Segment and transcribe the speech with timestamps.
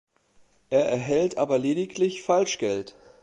[0.71, 2.95] Er erhält aber lediglich Falschgeld.